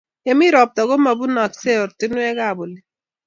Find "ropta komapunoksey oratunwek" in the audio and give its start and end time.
0.55-2.39